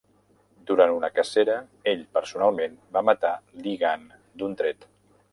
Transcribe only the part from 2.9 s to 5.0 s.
va matar Li Gan d'un tret.